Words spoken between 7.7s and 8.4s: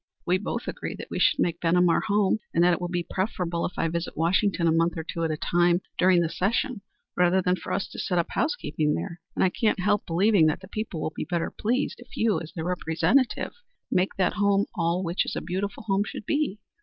us to set up